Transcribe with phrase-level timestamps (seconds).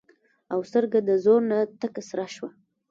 [0.53, 2.45] او سترګه د زور نه تکه سره شي